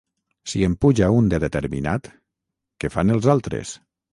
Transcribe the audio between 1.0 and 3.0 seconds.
un de determinat, què